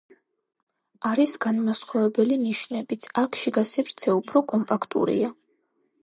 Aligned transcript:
არის 1.09 1.33
განმასხვავებელი 1.43 2.37
ნიშნებიც: 2.45 3.05
აქ 3.23 3.37
შიგა 3.41 3.65
სივრცე 3.73 4.15
უფრო 4.21 4.43
კომპაქტურია. 4.53 5.29